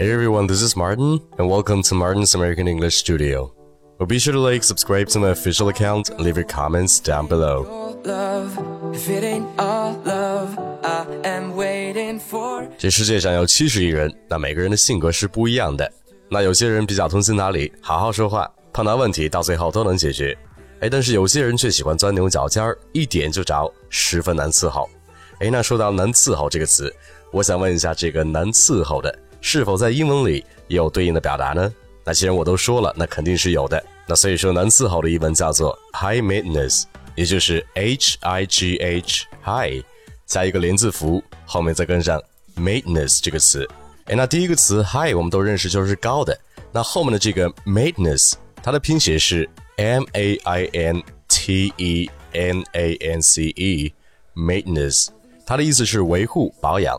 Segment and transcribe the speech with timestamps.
[0.00, 3.52] Hey everyone, this is Martin, and welcome to Martin's American English Studio.
[3.98, 7.26] Well, be sure to like, subscribe to my official account, and leave your comments down
[7.26, 7.98] below.
[8.04, 8.56] love.
[8.94, 12.68] If it ain't all love, I am waiting for.
[12.78, 15.90] 这世界上有七十亿人，那每个人的性格是不一样的。
[16.28, 20.38] 那有些人比较通情达理，好好说话，碰到问题到最后都能解决。
[20.78, 24.88] 哎，但是有些人却喜欢钻牛角尖儿，一点就着，十分难伺候。
[25.40, 26.94] 哎，那说到难伺候这个词，
[27.32, 31.72] 我想问一下，这个难伺候的是否在英文里也有对应的表达呢？
[32.04, 33.82] 那既然我都说了，那肯定是有的。
[34.06, 39.84] 那所以说，难伺候的英文叫做 high maintenance，也就是 H I G H high
[40.24, 42.22] 加一个连字符，后面再跟上
[42.56, 43.68] maintenance 这个词。
[44.06, 46.38] 哎，那第一个词 high 我们都认识就是高的，
[46.72, 53.92] 那后面的这个 maintenance 它的拼写是 M A I N T E N A N C E
[54.34, 55.08] maintenance，
[55.44, 56.98] 它的意思是维护保养。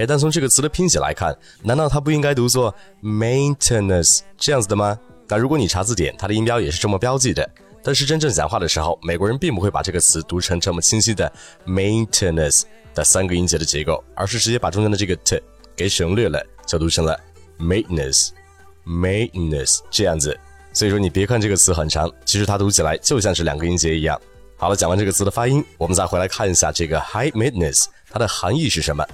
[0.00, 4.98] 哎，但从这个词的拼写来看，难道它不应该读作 maintenance 这样子的吗？
[5.28, 7.46] 那如果你查字典，它的音标也是这么标记的。
[7.82, 11.30] 但是真正讲话的时候，美国人并不会把这个词读成这么清晰的
[11.66, 12.62] maintenance
[12.94, 15.38] 的三个音节的结构，而是直接把中间的这个 t
[15.76, 17.20] 给省略了，就读成了
[17.58, 20.34] maintenance，maintenance 这样子。
[20.72, 24.18] 所以说你别看这个词很长，其实它读起来就像是两个音节一样。
[24.56, 29.06] 好了，讲完这个词的发音，我们再回来看一下这个 high maintenance 它的含义是什么。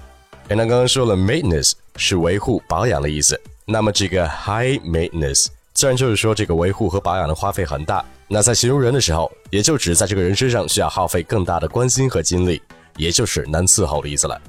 [0.48, 8.04] 哎，那刚刚说了 maintenance 是维护保养的意思，那么这个 high maintenance 自然就是说这个维护和保养的花费很大。
[8.28, 12.62] 那在形容人的时候，也就指在这个人身上需要耗费更大的关心和精力，
[12.96, 14.40] 也就是难伺候的意思了。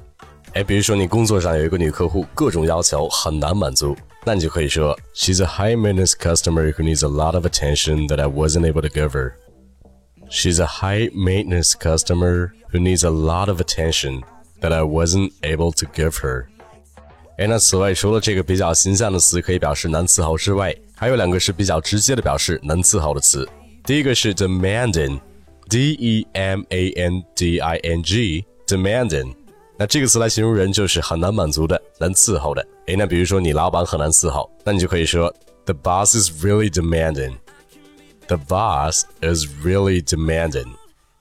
[0.52, 8.72] 哎，比如说你工作上有一个女客户，各种要求很难满足，那你就可以说 She's a high maintenance customer who needs a lot of attention that I wasn't
[8.72, 9.32] able to give her.
[10.30, 14.22] She's a high maintenance customer who needs a lot of attention
[14.61, 16.45] that I wasn't able to give her.
[17.37, 23.47] 哎，那此外，除了这个比较形象的词可以表示难伺候之外，还有两个是比较直接的表示难伺候的词。
[23.85, 29.33] 第一个是 demanding，d e m a n d i n g，demanding。
[29.77, 32.63] 那这个词来形容人就是很难满足的、难伺候的。
[32.85, 35.33] 诶，那比如说你老板很难伺候，那你就可以说
[35.65, 37.33] The boss is really demanding.
[38.27, 40.67] The boss is really demanding.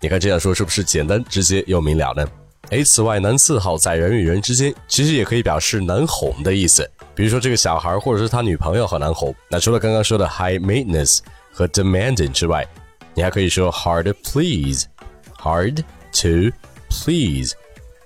[0.00, 2.28] 你看这样说是不是简单直接又明了呢？
[2.69, 6.89] 诶，此外，难伺候在人与人之间其实也可以表示难哄的意思。
[7.15, 11.19] 比如说这个小孩或者是他女朋友很难哄，那除了刚刚说的 high maintenance
[11.51, 12.67] 和 demanding 之外，
[13.13, 15.77] 你还可以说 hard to please，hard
[16.11, 16.51] to
[16.89, 17.53] please，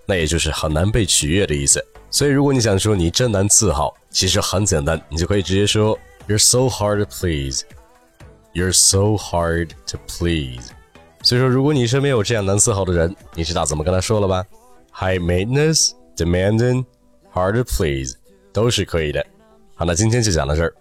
[0.06, 1.84] 那也就是很难被取悦的意思。
[2.12, 7.64] 所以如果你想说你真难伺候，其实很简单，你就可以直接说 You're so hard to please。
[8.54, 10.70] You're so hard to please。
[11.24, 14.44] 所以说，如果你身边有这样难伺候的人，你知道怎么跟他说了吧
[14.94, 16.86] ？High maintenance, demanding,
[17.34, 18.16] hard to please，
[18.52, 19.26] 都是可以的。
[19.76, 20.74] 好，那今天就讲到这儿。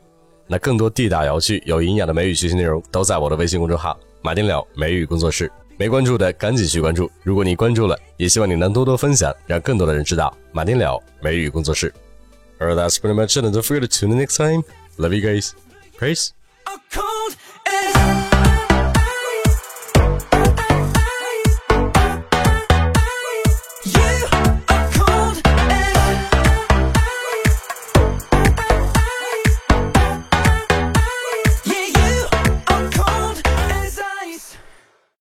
[0.46, 5.50] 那更多地道有趣、有营养的美语学习内容，都在我的微信公众号“马丁了美语工作室”。
[5.78, 7.10] 没关注的赶紧去关注。
[7.22, 11.94] 如果你关注了，也希望你能多多分享，让更多的人知道马丁了美语工作室。
[12.58, 13.44] Alright, that's pretty much it.
[13.44, 14.62] And don't forget to tune in next time.
[14.98, 15.52] Love you guys.
[15.98, 16.30] Peace.